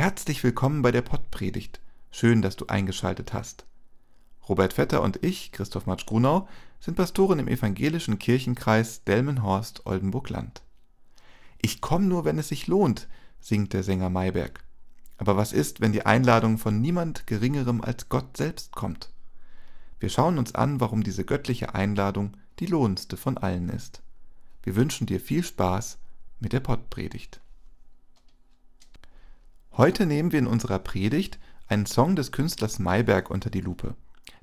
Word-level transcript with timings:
Herzlich 0.00 0.42
willkommen 0.42 0.80
bei 0.80 0.92
der 0.92 1.02
Pottpredigt. 1.02 1.78
Schön, 2.10 2.40
dass 2.40 2.56
du 2.56 2.64
eingeschaltet 2.68 3.34
hast. 3.34 3.66
Robert 4.48 4.72
Vetter 4.72 5.02
und 5.02 5.22
ich, 5.22 5.52
Christoph 5.52 5.84
Matsch-Grunau, 5.84 6.48
sind 6.80 6.94
Pastoren 6.94 7.38
im 7.38 7.48
evangelischen 7.48 8.18
Kirchenkreis 8.18 9.04
Delmenhorst-Oldenburg-Land. 9.04 10.62
Ich 11.60 11.82
komme 11.82 12.06
nur, 12.06 12.24
wenn 12.24 12.38
es 12.38 12.48
sich 12.48 12.66
lohnt, 12.66 13.08
singt 13.40 13.74
der 13.74 13.82
Sänger 13.82 14.08
Mayberg. 14.08 14.64
Aber 15.18 15.36
was 15.36 15.52
ist, 15.52 15.82
wenn 15.82 15.92
die 15.92 16.06
Einladung 16.06 16.56
von 16.56 16.80
niemand 16.80 17.26
Geringerem 17.26 17.82
als 17.82 18.08
Gott 18.08 18.38
selbst 18.38 18.72
kommt? 18.72 19.12
Wir 19.98 20.08
schauen 20.08 20.38
uns 20.38 20.54
an, 20.54 20.80
warum 20.80 21.02
diese 21.02 21.26
göttliche 21.26 21.74
Einladung 21.74 22.38
die 22.58 22.66
lohnendste 22.66 23.18
von 23.18 23.36
allen 23.36 23.68
ist. 23.68 24.02
Wir 24.62 24.76
wünschen 24.76 25.06
dir 25.06 25.20
viel 25.20 25.42
Spaß 25.44 25.98
mit 26.38 26.54
der 26.54 26.60
Pottpredigt. 26.60 27.42
Heute 29.80 30.04
nehmen 30.04 30.30
wir 30.30 30.38
in 30.38 30.46
unserer 30.46 30.78
Predigt 30.78 31.38
einen 31.66 31.86
Song 31.86 32.14
des 32.14 32.32
Künstlers 32.32 32.78
Mayberg 32.78 33.30
unter 33.30 33.48
die 33.48 33.62
Lupe. 33.62 33.94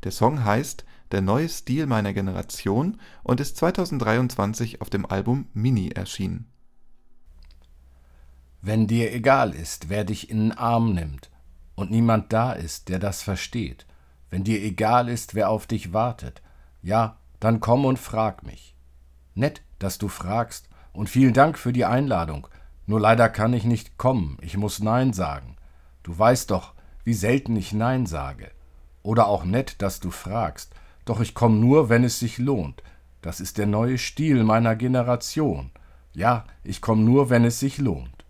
Der 0.03 0.09
Song 0.09 0.43
heißt 0.43 0.83
Der 1.11 1.21
neue 1.21 1.47
Stil 1.47 1.85
meiner 1.85 2.11
Generation 2.11 2.99
und 3.21 3.39
ist 3.39 3.55
2023 3.57 4.81
auf 4.81 4.89
dem 4.89 5.05
Album 5.05 5.45
Mini 5.53 5.89
erschienen. 5.89 6.51
Wenn 8.63 8.87
dir 8.87 9.13
egal 9.13 9.53
ist, 9.53 9.89
wer 9.89 10.05
dich 10.05 10.31
in 10.31 10.39
den 10.39 10.51
Arm 10.53 10.95
nimmt 10.95 11.29
und 11.75 11.91
niemand 11.91 12.33
da 12.33 12.53
ist, 12.53 12.89
der 12.89 12.97
das 12.97 13.21
versteht, 13.21 13.85
wenn 14.31 14.43
dir 14.43 14.59
egal 14.63 15.07
ist, 15.07 15.35
wer 15.35 15.51
auf 15.51 15.67
dich 15.67 15.93
wartet, 15.93 16.41
ja, 16.81 17.19
dann 17.39 17.59
komm 17.59 17.85
und 17.85 17.99
frag 17.99 18.41
mich. 18.41 18.75
Nett, 19.35 19.61
dass 19.77 19.99
du 19.99 20.07
fragst, 20.07 20.67
und 20.93 21.11
vielen 21.11 21.33
Dank 21.33 21.59
für 21.59 21.73
die 21.73 21.85
Einladung. 21.85 22.47
Nur 22.87 23.01
leider 23.01 23.27
kann 23.29 23.53
ich 23.53 23.65
nicht 23.65 23.97
kommen, 23.97 24.37
ich 24.41 24.57
muss 24.57 24.79
Nein 24.79 25.13
sagen. 25.13 25.57
Du 26.03 26.17
weißt 26.17 26.49
doch, 26.51 26.73
wie 27.03 27.13
selten 27.13 27.55
ich 27.57 27.73
Nein 27.73 28.05
sage. 28.05 28.49
Oder 29.03 29.27
auch 29.27 29.43
nett, 29.43 29.81
dass 29.81 29.99
du 29.99 30.09
fragst, 30.09 30.73
doch 31.05 31.19
ich 31.19 31.33
komm 31.33 31.59
nur, 31.59 31.89
wenn 31.89 32.05
es 32.05 32.17
sich 32.19 32.37
lohnt. 32.37 32.81
Das 33.21 33.41
ist 33.41 33.57
der 33.57 33.65
neue 33.65 33.97
Stil 33.97 34.43
meiner 34.43 34.75
Generation. 34.75 35.71
Ja, 36.13 36.45
ich 36.63 36.81
komm 36.81 37.03
nur, 37.03 37.29
wenn 37.29 37.43
es 37.43 37.59
sich 37.59 37.77
lohnt. 37.77 38.25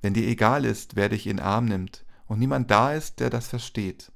Wenn 0.00 0.14
dir 0.14 0.26
egal 0.26 0.64
ist, 0.64 0.96
wer 0.96 1.10
dich 1.10 1.26
in 1.26 1.40
Arm 1.40 1.66
nimmt, 1.66 2.04
und 2.26 2.38
niemand 2.38 2.70
da 2.70 2.92
ist, 2.92 3.20
der 3.20 3.30
das 3.30 3.48
versteht. 3.48 4.12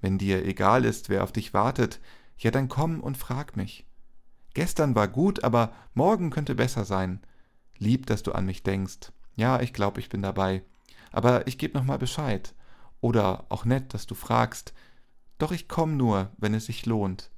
Wenn 0.00 0.18
dir 0.18 0.44
egal 0.44 0.84
ist, 0.84 1.08
wer 1.08 1.22
auf 1.22 1.32
dich 1.32 1.52
wartet, 1.54 2.00
ja 2.38 2.50
dann 2.50 2.68
komm 2.68 3.00
und 3.00 3.18
frag 3.18 3.56
mich. 3.56 3.86
Gestern 4.54 4.94
war 4.94 5.08
gut, 5.08 5.44
aber 5.44 5.72
morgen 5.94 6.30
könnte 6.30 6.54
besser 6.54 6.84
sein. 6.84 7.20
Lieb, 7.78 8.06
dass 8.06 8.22
du 8.22 8.32
an 8.32 8.46
mich 8.46 8.62
denkst. 8.62 9.12
Ja, 9.36 9.60
ich 9.60 9.72
glaub, 9.72 9.98
ich 9.98 10.08
bin 10.08 10.22
dabei. 10.22 10.62
Aber 11.12 11.46
ich 11.46 11.58
geb 11.58 11.74
noch 11.74 11.84
mal 11.84 11.98
Bescheid. 11.98 12.54
Oder 13.00 13.46
auch 13.48 13.64
nett, 13.64 13.94
dass 13.94 14.06
du 14.06 14.14
fragst. 14.14 14.72
Doch 15.38 15.52
ich 15.52 15.68
komm 15.68 15.96
nur, 15.96 16.30
wenn 16.38 16.54
es 16.54 16.66
sich 16.66 16.86
lohnt. 16.86 17.30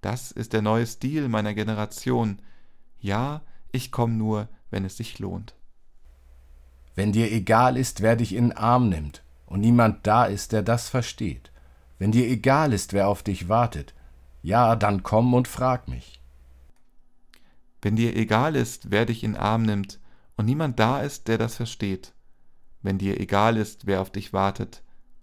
Das 0.00 0.30
ist 0.30 0.52
der 0.52 0.62
neue 0.62 0.86
Stil 0.86 1.28
meiner 1.28 1.54
Generation. 1.54 2.40
Ja, 3.00 3.42
ich 3.72 3.90
komm 3.90 4.16
nur, 4.16 4.48
wenn 4.70 4.84
es 4.84 4.96
sich 4.96 5.18
lohnt. 5.18 5.54
Wenn 6.94 7.12
dir 7.12 7.30
egal 7.32 7.76
ist, 7.76 8.02
wer 8.02 8.16
dich 8.16 8.34
in 8.34 8.48
den 8.48 8.56
Arm 8.56 8.88
nimmt 8.88 9.22
und 9.46 9.60
niemand 9.60 10.06
da 10.06 10.24
ist, 10.24 10.52
der 10.52 10.62
das 10.62 10.88
versteht, 10.88 11.52
wenn 11.98 12.12
dir 12.12 12.28
egal 12.28 12.72
ist, 12.72 12.92
wer 12.92 13.08
auf 13.08 13.22
dich 13.22 13.48
wartet, 13.48 13.94
ja, 14.42 14.76
dann 14.76 15.02
komm 15.02 15.34
und 15.34 15.48
frag 15.48 15.88
mich. 15.88 16.17
Wenn 17.80 17.96
dir 17.96 18.16
egal 18.16 18.56
ist, 18.56 18.90
wer 18.90 19.06
dich 19.06 19.22
in 19.22 19.36
Arm 19.36 19.62
nimmt 19.62 20.00
und 20.36 20.46
niemand 20.46 20.78
da 20.78 21.00
ist, 21.00 21.28
der 21.28 21.38
das 21.38 21.56
versteht, 21.56 22.12
wenn 22.82 22.98
dir 22.98 23.20
egal 23.20 23.56
ist, 23.56 23.86
wer 23.86 24.00
auf 24.00 24.10
dich 24.10 24.32
wartet, 24.32 24.82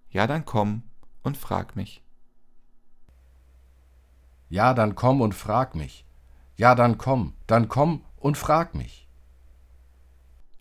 ja, 0.10 0.28
dann 0.28 0.46
komm 0.46 0.84
und 1.24 1.38
frag 1.38 1.76
mich. 1.76 2.02
Ja, 4.50 4.74
dann 4.74 4.96
komm 4.96 5.22
und 5.22 5.34
frag 5.34 5.76
mich. 5.76 6.06
Ja, 6.56 6.76
dann 6.76 6.98
komm, 6.98 7.34
dann 7.48 7.68
komm 7.68 8.02
und 8.16 8.38
frag 8.38 8.76
mich. 8.76 9.08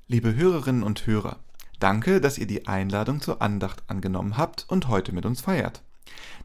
Liebe 0.09 0.35
Hörerinnen 0.35 0.83
und 0.83 1.07
Hörer, 1.07 1.37
danke, 1.79 2.21
dass 2.21 2.39
ihr 2.39 2.47
die 2.47 2.67
Einladung 2.67 3.21
zur 3.21 3.41
Andacht 3.41 3.85
angenommen 3.87 4.37
habt 4.37 4.67
und 4.69 4.89
heute 4.89 5.13
mit 5.13 5.27
uns 5.27 5.41
feiert. 5.41 5.83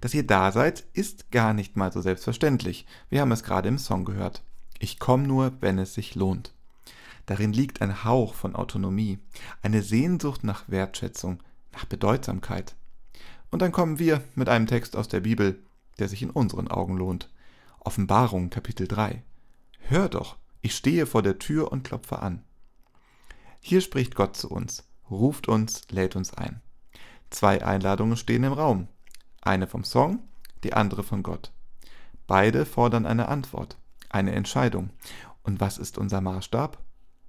Dass 0.02 0.14
ihr 0.14 0.26
da 0.26 0.52
seid, 0.52 0.86
ist 0.94 1.32
gar 1.32 1.54
nicht 1.54 1.76
mal 1.76 1.92
so 1.92 2.02
selbstverständlich. 2.02 2.86
Wir 3.10 3.22
haben 3.22 3.32
es 3.32 3.44
gerade 3.44 3.68
im 3.68 3.78
Song 3.78 4.06
gehört. 4.06 4.44
Ich 4.80 4.98
komme 4.98 5.28
nur, 5.28 5.54
wenn 5.62 5.78
es 5.78 5.94
sich 5.94 6.16
lohnt. 6.16 6.54
Darin 7.26 7.54
liegt 7.54 7.82
ein 7.82 8.04
Hauch 8.06 8.34
von 8.34 8.56
Autonomie, 8.56 9.20
eine 9.62 9.84
Sehnsucht 9.84 10.44
nach 10.44 10.68
Wertschätzung, 10.70 11.44
nach 11.74 11.86
Bedeutsamkeit. 11.86 12.76
Und 13.52 13.62
dann 13.62 13.72
kommen 13.72 14.00
wir 14.00 14.24
mit 14.36 14.50
einem 14.50 14.68
Text 14.68 14.96
aus 14.96 15.10
der 15.10 15.20
Bibel, 15.20 15.62
der 16.00 16.08
sich 16.08 16.22
in 16.22 16.30
unseren 16.30 16.70
Augen 16.70 16.98
lohnt. 16.98 17.30
Offenbarung 17.80 18.50
Kapitel 18.50 18.88
3. 18.88 19.22
Hör 19.82 20.10
doch, 20.10 20.38
ich 20.62 20.76
stehe 20.76 21.06
vor 21.06 21.22
der 21.22 21.40
Tür 21.40 21.72
und 21.72 21.84
klopfe 21.84 22.20
an. 22.20 22.44
Hier 23.60 23.82
spricht 23.82 24.16
Gott 24.16 24.38
zu 24.38 24.50
uns, 24.50 24.88
ruft 25.10 25.48
uns, 25.48 25.84
lädt 25.92 26.16
uns 26.16 26.34
ein. 26.34 26.62
Zwei 27.30 27.64
Einladungen 27.64 28.18
stehen 28.18 28.44
im 28.44 28.54
Raum. 28.54 28.88
Eine 29.42 29.68
vom 29.68 29.84
Song, 29.84 30.20
die 30.64 30.74
andere 30.74 31.04
von 31.04 31.24
Gott. 31.24 31.52
Beide 32.28 32.66
fordern 32.66 33.06
eine 33.06 33.28
Antwort, 33.28 33.78
eine 34.10 34.34
Entscheidung. 34.34 34.90
Und 35.44 35.60
was 35.60 35.78
ist 35.78 35.98
unser 35.98 36.22
Maßstab? 36.22 36.78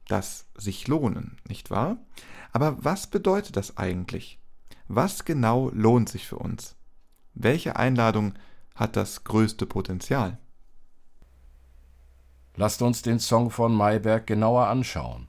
Das 0.06 0.46
sich 0.56 0.88
lohnen, 0.88 1.38
nicht 1.46 1.70
wahr? 1.70 1.98
Aber 2.52 2.82
was 2.84 3.06
bedeutet 3.06 3.56
das 3.56 3.76
eigentlich? 3.76 4.40
Was 4.88 5.24
genau 5.24 5.70
lohnt 5.70 6.08
sich 6.08 6.26
für 6.26 6.36
uns? 6.36 6.76
Welche 7.34 7.76
Einladung 7.76 8.34
hat 8.74 8.96
das 8.96 9.24
größte 9.24 9.66
Potenzial? 9.66 10.38
Lasst 12.56 12.82
uns 12.82 13.02
den 13.02 13.20
Song 13.20 13.50
von 13.50 13.74
Mayberg 13.74 14.26
genauer 14.26 14.66
anschauen. 14.66 15.28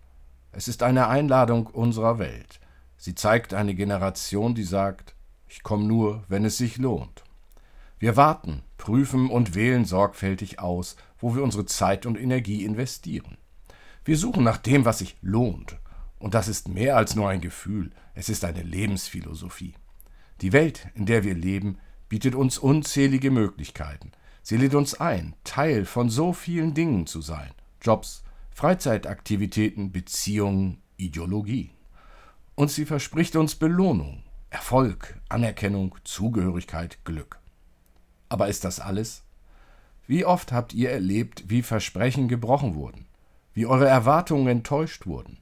Es 0.52 0.68
ist 0.68 0.84
eine 0.84 1.08
Einladung 1.08 1.68
unserer 1.68 2.18
Welt. 2.18 2.60
Sie 2.98 3.16
zeigt 3.16 3.54
eine 3.54 3.76
Generation, 3.76 4.56
die 4.56 4.64
sagt, 4.64 5.16
ich 5.48 5.64
komme 5.64 5.86
nur, 5.86 6.24
wenn 6.28 6.44
es 6.44 6.58
sich 6.58 6.78
lohnt. 6.78 7.24
Wir 8.00 8.18
warten, 8.18 8.64
prüfen 8.78 9.30
und 9.30 9.54
wählen 9.54 9.86
sorgfältig 9.86 10.60
aus, 10.60 10.96
wo 11.22 11.36
wir 11.36 11.44
unsere 11.44 11.66
Zeit 11.66 12.06
und 12.06 12.20
Energie 12.20 12.66
investieren. 12.66 13.38
Wir 14.04 14.18
suchen 14.18 14.44
nach 14.44 14.58
dem, 14.58 14.84
was 14.84 15.00
sich 15.00 15.16
lohnt. 15.22 15.78
Und 16.20 16.34
das 16.34 16.48
ist 16.48 16.68
mehr 16.68 16.98
als 16.98 17.16
nur 17.16 17.30
ein 17.30 17.42
Gefühl, 17.42 17.92
es 18.14 18.30
ist 18.30 18.44
eine 18.44 18.64
Lebensphilosophie. 18.64 19.74
Die 20.42 20.54
Welt, 20.54 20.88
in 20.94 21.06
der 21.06 21.24
wir 21.24 21.34
leben, 21.34 21.78
bietet 22.10 22.36
uns 22.36 22.58
unzählige 22.58 23.32
Möglichkeiten. 23.32 24.12
Sie 24.44 24.58
lädt 24.58 24.76
uns 24.76 24.96
ein, 24.96 25.36
Teil 25.44 25.86
von 25.86 26.10
so 26.10 26.34
vielen 26.34 26.74
Dingen 26.74 27.08
zu 27.08 27.22
sein. 27.22 27.52
Jobs, 27.82 28.24
Freizeitaktivitäten, 28.50 29.92
Beziehungen, 29.92 30.82
Ideologie. 30.98 31.72
Und 32.56 32.70
sie 32.70 32.86
verspricht 32.86 33.36
uns 33.36 33.56
Belohnung, 33.56 34.24
Erfolg, 34.50 35.20
Anerkennung, 35.30 35.96
Zugehörigkeit, 36.04 37.04
Glück. 37.06 37.40
Aber 38.30 38.48
ist 38.48 38.66
das 38.66 38.80
alles? 38.80 39.24
Wie 40.12 40.26
oft 40.26 40.52
habt 40.52 40.74
ihr 40.74 40.92
erlebt, 40.92 41.46
wie 41.48 41.62
Versprechen 41.62 42.28
gebrochen 42.28 42.76
wurden, 42.76 43.06
wie 43.54 43.66
eure 43.66 43.88
Erwartungen 43.88 44.46
enttäuscht 44.48 45.06
wurden? 45.06 45.38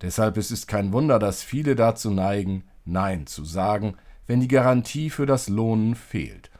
Deshalb 0.00 0.38
ist 0.38 0.50
es 0.50 0.66
kein 0.66 0.94
Wunder, 0.94 1.18
dass 1.18 1.42
viele 1.42 1.74
dazu 1.76 2.10
neigen, 2.10 2.64
Nein 2.86 3.26
zu 3.26 3.44
sagen, 3.44 3.98
wenn 4.26 4.40
die 4.40 4.48
Garantie 4.48 5.10
für 5.10 5.26
das 5.26 5.50
Lohnen 5.50 5.94
fehlt. 5.94 6.50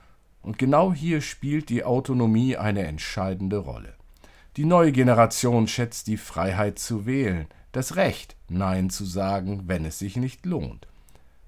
Und 0.42 0.58
genau 0.58 0.92
hier 0.92 1.22
spielt 1.22 1.70
die 1.70 1.84
Autonomie 1.84 2.58
eine 2.58 2.86
entscheidende 2.86 3.56
Rolle. 3.56 3.94
Die 4.58 4.66
neue 4.66 4.92
Generation 4.92 5.68
schätzt 5.68 6.08
die 6.08 6.18
Freiheit 6.18 6.78
zu 6.78 7.06
wählen, 7.06 7.46
das 7.72 7.96
Recht, 7.96 8.36
Nein 8.50 8.90
zu 8.90 9.06
sagen, 9.06 9.62
wenn 9.68 9.86
es 9.86 9.98
sich 9.98 10.18
nicht 10.18 10.44
lohnt. 10.44 10.86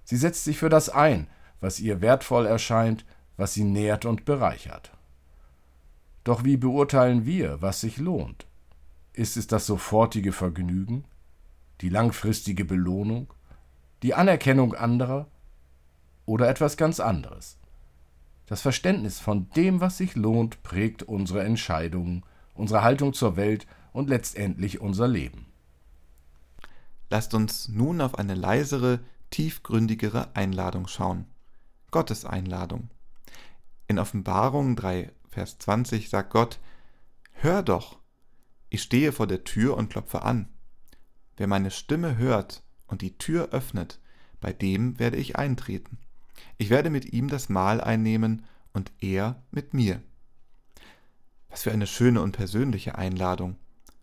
Sie 0.05 0.17
setzt 0.17 0.45
sich 0.45 0.57
für 0.57 0.71
das 0.71 0.89
ein, 0.89 1.27
was 1.61 1.79
ihr 1.79 2.01
wertvoll 2.01 2.47
erscheint, 2.47 3.05
was 3.37 3.53
sie 3.53 3.65
nährt 3.65 4.07
und 4.07 4.25
bereichert. 4.25 4.93
Doch 6.29 6.45
wie 6.45 6.59
beurteilen 6.59 7.25
wir, 7.25 7.63
was 7.63 7.81
sich 7.81 7.97
lohnt? 7.97 8.45
Ist 9.15 9.39
es 9.39 9.47
das 9.47 9.65
sofortige 9.65 10.33
Vergnügen, 10.33 11.07
die 11.81 11.89
langfristige 11.89 12.67
Belohnung, 12.67 13.33
die 14.03 14.13
Anerkennung 14.13 14.75
anderer 14.75 15.27
oder 16.27 16.51
etwas 16.51 16.77
ganz 16.77 17.01
anderes? 17.01 17.57
Das 18.45 18.61
Verständnis 18.61 19.19
von 19.19 19.49
dem, 19.57 19.81
was 19.81 19.97
sich 19.97 20.17
lohnt, 20.17 20.63
prägt 20.63 21.03
unsere 21.03 21.45
Entscheidungen 21.45 22.25
unsere 22.53 22.83
Haltung 22.83 23.15
zur 23.15 23.39
Welt 23.39 23.67
und 23.95 24.11
letztendlich 24.11 24.83
unser 24.83 25.09
Leben. 25.09 25.47
Lasst 27.09 27.33
uns 27.33 27.69
nun 27.69 28.03
auf 28.03 28.19
eine 28.19 28.35
leisere, 28.35 29.01
tiefgründigere 29.31 30.29
Einladung 30.35 30.89
schauen. 30.89 31.25
Gottes 31.91 32.27
Einladung. 32.27 32.91
In 33.87 33.99
Offenbarung 33.99 34.77
3, 34.77 35.11
Vers 35.29 35.59
20 35.59 36.09
sagt 36.09 36.31
Gott, 36.31 36.59
Hör 37.33 37.63
doch, 37.63 37.99
ich 38.71 38.83
stehe 38.83 39.13
vor 39.13 39.27
der 39.27 39.45
Tür 39.45 39.77
und 39.77 39.91
klopfe 39.91 40.23
an. 40.23 40.49
Wer 41.37 41.47
meine 41.47 41.71
Stimme 41.71 42.17
hört 42.17 42.63
und 42.87 43.03
die 43.03 43.17
Tür 43.17 43.51
öffnet, 43.51 44.01
bei 44.41 44.53
dem 44.53 44.99
werde 44.99 45.17
ich 45.17 45.37
eintreten. 45.37 45.99
Ich 46.57 46.71
werde 46.71 46.91
mit 46.91 47.13
ihm 47.13 47.29
das 47.29 47.49
Mahl 47.49 47.81
einnehmen 47.81 48.45
und 48.73 48.93
er 49.01 49.43
mit 49.51 49.75
mir. 49.75 50.03
Was 51.49 51.63
für 51.63 51.73
eine 51.73 51.87
schöne 51.87 52.21
und 52.23 52.33
persönliche 52.33 52.97
Einladung. 52.97 53.57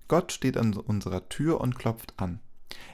Gott 0.08 0.32
steht 0.32 0.58
an 0.58 0.74
unserer 0.74 1.30
Tür 1.30 1.62
und 1.62 1.78
klopft 1.78 2.14
an. 2.18 2.40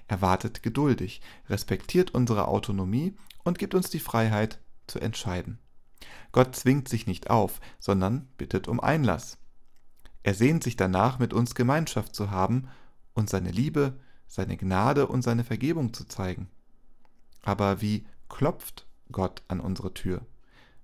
Er 0.08 0.22
wartet 0.22 0.64
geduldig, 0.64 1.22
respektiert 1.50 2.12
unsere 2.12 2.48
Autonomie 2.48 3.16
und 3.44 3.60
gibt 3.60 3.76
uns 3.76 3.90
die 3.90 4.00
Freiheit 4.00 4.60
zu 4.88 5.00
entscheiden. 5.00 5.60
Gott 6.32 6.56
zwingt 6.56 6.88
sich 6.88 7.08
nicht 7.08 7.30
auf, 7.30 7.60
sondern 7.80 8.28
bittet 8.38 8.68
um 8.68 8.80
Einlass. 8.80 9.38
Er 10.24 10.34
sehnt 10.34 10.64
sich 10.64 10.76
danach, 10.76 11.20
mit 11.20 11.34
uns 11.34 11.56
Gemeinschaft 11.56 12.16
zu 12.16 12.32
haben 12.32 12.68
und 13.14 13.30
seine 13.30 13.52
Liebe, 13.52 14.00
seine 14.28 14.56
Gnade 14.56 15.08
und 15.08 15.24
seine 15.24 15.44
Vergebung 15.44 15.94
zu 15.94 16.06
zeigen. 16.06 16.50
Aber 17.44 17.82
wie 17.82 18.06
klopft 18.30 18.86
Gott 19.12 19.42
an 19.48 19.60
unsere 19.60 19.94
Tür? 19.94 20.22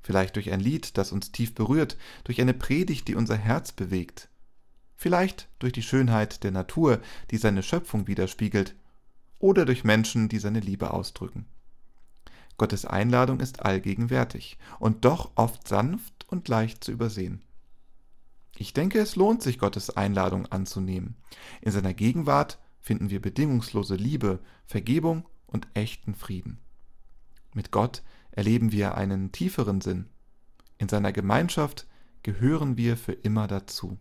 Vielleicht 0.02 0.36
durch 0.36 0.52
ein 0.52 0.60
Lied, 0.60 0.98
das 0.98 1.12
uns 1.12 1.32
tief 1.32 1.54
berührt, 1.54 1.98
durch 2.24 2.42
eine 2.42 2.54
Predigt, 2.54 3.08
die 3.08 3.16
unser 3.16 3.38
Herz 3.38 3.72
bewegt. 3.72 4.30
Vielleicht 4.96 5.48
durch 5.60 5.74
die 5.74 5.84
Schönheit 5.84 6.44
der 6.44 6.52
Natur, 6.52 7.02
die 7.30 7.38
seine 7.38 7.62
Schöpfung 7.62 8.08
widerspiegelt, 8.08 8.76
oder 9.40 9.66
durch 9.66 9.84
Menschen, 9.84 10.30
die 10.30 10.40
seine 10.40 10.60
Liebe 10.60 10.92
ausdrücken. 10.92 11.46
Gottes 12.58 12.86
Einladung 12.86 13.40
ist 13.40 13.64
allgegenwärtig 13.64 14.58
und 14.80 15.06
doch 15.06 15.32
oft 15.36 15.68
sanft 15.68 16.26
und 16.28 16.48
leicht 16.48 16.84
zu 16.84 16.92
übersehen. 16.92 17.44
Ich 18.58 18.74
denke, 18.74 19.00
es 19.00 19.16
lohnt 19.16 19.44
sich, 19.44 19.60
Gottes 19.60 19.96
Einladung 19.96 20.48
anzunehmen. 20.48 21.16
In 21.62 21.72
seiner 21.72 21.94
Gegenwart 21.94 22.58
finden 22.80 23.12
wir 23.12 23.22
bedingungslose 23.22 23.96
Liebe, 23.96 24.40
Vergebung 24.66 25.28
und 25.46 25.68
echten 25.76 26.16
Frieden. 26.16 26.60
Mit 27.54 27.72
Gott 27.72 28.02
erleben 28.32 28.72
wir 28.72 28.96
einen 28.96 29.32
tieferen 29.32 29.82
Sinn. 29.82 30.10
In 30.80 30.90
seiner 30.90 31.12
Gemeinschaft 31.12 31.88
gehören 32.24 32.78
wir 32.78 32.98
für 32.98 33.14
immer 33.14 33.48
dazu. 33.48 33.98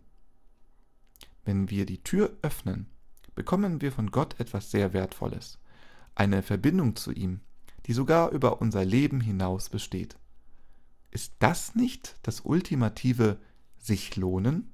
Wenn 1.45 1.69
wir 1.69 1.85
die 1.85 2.03
Tür 2.03 2.35
öffnen, 2.41 2.87
bekommen 3.35 3.81
wir 3.81 3.91
von 3.91 4.09
Gott 4.09 4.39
etwas 4.39 4.71
sehr 4.71 4.93
Wertvolles, 4.93 5.59
eine 6.15 6.41
Verbindung 6.41 6.95
zu 6.95 7.11
ihm, 7.11 7.41
die 7.87 7.93
sogar 7.93 8.31
über 8.31 8.61
unser 8.61 8.83
Leben 8.83 9.21
hinaus 9.21 9.69
besteht. 9.69 10.17
Ist 11.09 11.33
das 11.39 11.73
nicht 11.73 12.17
das 12.21 12.41
ultimative 12.41 13.39
sich 13.77 14.15
lohnen? 14.17 14.73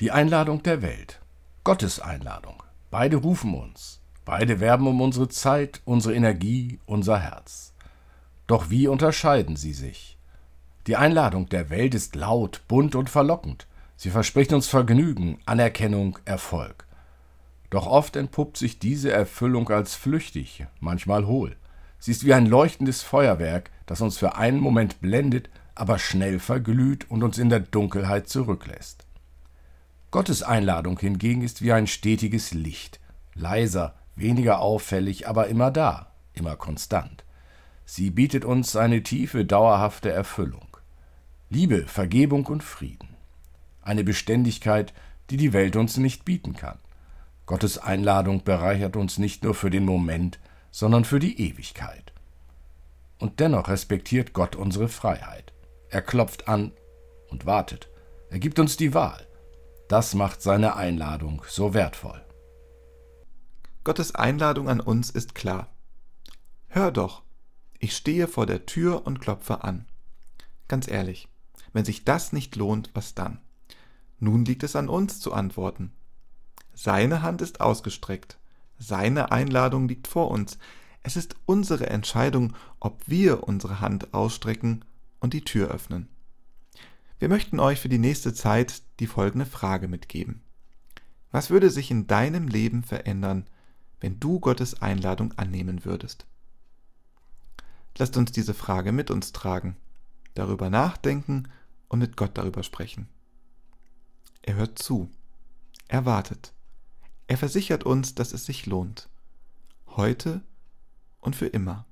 Die 0.00 0.10
Einladung 0.10 0.62
der 0.62 0.80
Welt. 0.80 1.20
Gottes 1.64 2.00
Einladung. 2.00 2.62
Beide 2.90 3.16
rufen 3.16 3.54
uns. 3.54 4.00
Beide 4.24 4.60
werben 4.60 4.86
um 4.86 5.00
unsere 5.00 5.28
Zeit, 5.28 5.82
unsere 5.84 6.14
Energie, 6.14 6.80
unser 6.86 7.18
Herz. 7.18 7.74
Doch 8.46 8.70
wie 8.70 8.88
unterscheiden 8.88 9.56
sie 9.56 9.74
sich? 9.74 10.18
Die 10.86 10.96
Einladung 10.96 11.50
der 11.50 11.68
Welt 11.68 11.94
ist 11.94 12.14
laut, 12.14 12.62
bunt 12.68 12.94
und 12.94 13.10
verlockend. 13.10 13.66
Sie 13.96 14.10
verspricht 14.10 14.52
uns 14.54 14.66
Vergnügen, 14.66 15.38
Anerkennung, 15.44 16.18
Erfolg. 16.24 16.87
Doch 17.70 17.86
oft 17.86 18.16
entpuppt 18.16 18.56
sich 18.56 18.78
diese 18.78 19.12
Erfüllung 19.12 19.68
als 19.68 19.94
flüchtig, 19.94 20.66
manchmal 20.80 21.26
hohl. 21.26 21.56
Sie 21.98 22.12
ist 22.12 22.24
wie 22.24 22.34
ein 22.34 22.46
leuchtendes 22.46 23.02
Feuerwerk, 23.02 23.70
das 23.86 24.00
uns 24.00 24.18
für 24.18 24.36
einen 24.36 24.60
Moment 24.60 25.00
blendet, 25.00 25.50
aber 25.74 25.98
schnell 25.98 26.38
verglüht 26.38 27.10
und 27.10 27.22
uns 27.22 27.38
in 27.38 27.50
der 27.50 27.60
Dunkelheit 27.60 28.28
zurücklässt. 28.28 29.06
Gottes 30.10 30.42
Einladung 30.42 30.98
hingegen 30.98 31.42
ist 31.42 31.60
wie 31.60 31.72
ein 31.72 31.86
stetiges 31.86 32.54
Licht, 32.54 32.98
leiser, 33.34 33.94
weniger 34.16 34.60
auffällig, 34.60 35.28
aber 35.28 35.48
immer 35.48 35.70
da, 35.70 36.12
immer 36.32 36.56
konstant. 36.56 37.24
Sie 37.84 38.10
bietet 38.10 38.44
uns 38.44 38.76
eine 38.76 39.02
tiefe, 39.02 39.44
dauerhafte 39.44 40.10
Erfüllung. 40.10 40.76
Liebe, 41.50 41.86
Vergebung 41.86 42.46
und 42.46 42.62
Frieden. 42.62 43.08
Eine 43.82 44.04
Beständigkeit, 44.04 44.92
die 45.30 45.36
die 45.36 45.52
Welt 45.52 45.76
uns 45.76 45.96
nicht 45.96 46.24
bieten 46.24 46.54
kann. 46.54 46.78
Gottes 47.48 47.78
Einladung 47.78 48.44
bereichert 48.44 48.94
uns 48.94 49.16
nicht 49.16 49.42
nur 49.42 49.54
für 49.54 49.70
den 49.70 49.86
Moment, 49.86 50.38
sondern 50.70 51.06
für 51.06 51.18
die 51.18 51.40
Ewigkeit. 51.40 52.12
Und 53.18 53.40
dennoch 53.40 53.68
respektiert 53.68 54.34
Gott 54.34 54.54
unsere 54.54 54.86
Freiheit. 54.88 55.54
Er 55.88 56.02
klopft 56.02 56.46
an 56.46 56.72
und 57.30 57.46
wartet. 57.46 57.88
Er 58.28 58.38
gibt 58.38 58.58
uns 58.58 58.76
die 58.76 58.92
Wahl. 58.92 59.26
Das 59.88 60.12
macht 60.12 60.42
seine 60.42 60.76
Einladung 60.76 61.42
so 61.48 61.72
wertvoll. 61.72 62.22
Gottes 63.82 64.14
Einladung 64.14 64.68
an 64.68 64.80
uns 64.80 65.08
ist 65.08 65.34
klar. 65.34 65.68
Hör 66.68 66.92
doch, 66.92 67.22
ich 67.78 67.96
stehe 67.96 68.28
vor 68.28 68.44
der 68.44 68.66
Tür 68.66 69.06
und 69.06 69.22
klopfe 69.22 69.64
an. 69.64 69.86
Ganz 70.68 70.86
ehrlich, 70.86 71.28
wenn 71.72 71.86
sich 71.86 72.04
das 72.04 72.34
nicht 72.34 72.56
lohnt, 72.56 72.90
was 72.92 73.14
dann? 73.14 73.40
Nun 74.18 74.44
liegt 74.44 74.64
es 74.64 74.76
an 74.76 74.90
uns 74.90 75.18
zu 75.18 75.32
antworten. 75.32 75.94
Seine 76.80 77.22
Hand 77.22 77.42
ist 77.42 77.60
ausgestreckt. 77.60 78.38
Seine 78.78 79.32
Einladung 79.32 79.88
liegt 79.88 80.06
vor 80.06 80.30
uns. 80.30 80.58
Es 81.02 81.16
ist 81.16 81.34
unsere 81.44 81.90
Entscheidung, 81.90 82.54
ob 82.78 83.02
wir 83.08 83.48
unsere 83.48 83.80
Hand 83.80 84.14
ausstrecken 84.14 84.84
und 85.18 85.34
die 85.34 85.40
Tür 85.40 85.72
öffnen. 85.72 86.08
Wir 87.18 87.28
möchten 87.28 87.58
euch 87.58 87.80
für 87.80 87.88
die 87.88 87.98
nächste 87.98 88.32
Zeit 88.32 88.82
die 89.00 89.08
folgende 89.08 89.44
Frage 89.44 89.88
mitgeben. 89.88 90.40
Was 91.32 91.50
würde 91.50 91.68
sich 91.70 91.90
in 91.90 92.06
deinem 92.06 92.46
Leben 92.46 92.84
verändern, 92.84 93.48
wenn 93.98 94.20
du 94.20 94.38
Gottes 94.38 94.80
Einladung 94.80 95.32
annehmen 95.32 95.84
würdest? 95.84 96.26
Lasst 97.96 98.16
uns 98.16 98.30
diese 98.30 98.54
Frage 98.54 98.92
mit 98.92 99.10
uns 99.10 99.32
tragen, 99.32 99.74
darüber 100.34 100.70
nachdenken 100.70 101.48
und 101.88 101.98
mit 101.98 102.16
Gott 102.16 102.38
darüber 102.38 102.62
sprechen. 102.62 103.08
Er 104.42 104.54
hört 104.54 104.78
zu. 104.78 105.10
Er 105.88 106.04
wartet. 106.04 106.52
Er 107.28 107.36
versichert 107.36 107.84
uns, 107.84 108.14
dass 108.14 108.32
es 108.32 108.46
sich 108.46 108.64
lohnt. 108.64 109.10
Heute 109.86 110.40
und 111.20 111.36
für 111.36 111.46
immer. 111.46 111.86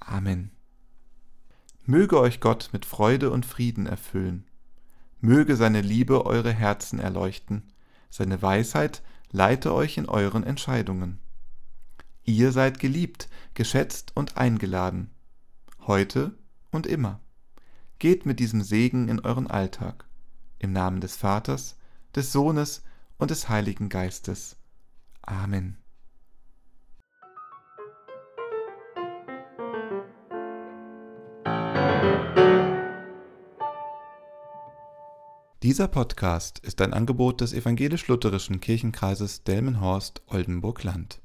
Amen. 0.00 0.50
Möge 1.84 2.18
euch 2.18 2.40
Gott 2.40 2.70
mit 2.72 2.86
Freude 2.86 3.30
und 3.30 3.44
Frieden 3.44 3.86
erfüllen. 3.86 4.46
Möge 5.20 5.56
seine 5.56 5.82
Liebe 5.82 6.24
eure 6.24 6.52
Herzen 6.52 6.98
erleuchten, 6.98 7.72
seine 8.08 8.40
Weisheit 8.40 9.02
leite 9.30 9.74
euch 9.74 9.98
in 9.98 10.08
euren 10.08 10.42
Entscheidungen. 10.42 11.18
Ihr 12.24 12.52
seid 12.52 12.78
geliebt, 12.78 13.28
geschätzt 13.52 14.12
und 14.14 14.38
eingeladen, 14.38 15.10
heute 15.86 16.38
und 16.70 16.86
immer. 16.86 17.20
Geht 17.98 18.24
mit 18.24 18.40
diesem 18.40 18.62
Segen 18.62 19.08
in 19.08 19.20
euren 19.20 19.48
Alltag, 19.48 20.06
im 20.58 20.72
Namen 20.72 21.02
des 21.02 21.16
Vaters, 21.16 21.76
des 22.14 22.32
Sohnes 22.32 22.82
und 23.18 23.30
des 23.30 23.48
Heiligen 23.48 23.88
Geistes. 23.88 24.56
Amen. 25.22 25.76
Dieser 35.64 35.88
Podcast 35.88 36.60
ist 36.60 36.80
ein 36.80 36.94
Angebot 36.94 37.40
des 37.40 37.52
evangelisch-lutherischen 37.52 38.60
Kirchenkreises 38.60 39.42
Delmenhorst-Oldenburg-Land. 39.42 41.20